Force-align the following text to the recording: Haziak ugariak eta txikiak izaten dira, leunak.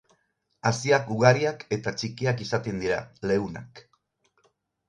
Haziak 0.69 1.11
ugariak 1.15 1.61
eta 1.77 1.93
txikiak 1.99 2.43
izaten 2.47 2.83
dira, 2.85 2.99
leunak. 3.33 3.87